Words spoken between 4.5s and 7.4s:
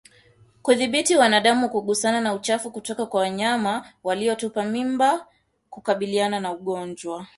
mimba hukabiliana na ugonjwa